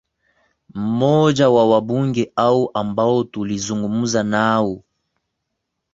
[0.73, 4.83] mmoja wa wabunge hao ambao tulizungumza nao